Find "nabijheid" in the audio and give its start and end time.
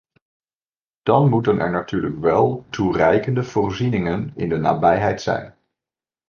4.57-5.21